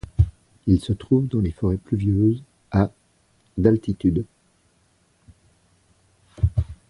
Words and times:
Il 0.65 0.79
se 0.79 0.93
trouve 0.93 1.27
dans 1.27 1.41
les 1.41 1.51
forêts 1.51 1.77
pluvieuses, 1.77 2.41
à 2.71 2.89
d'altitude. 3.55 4.25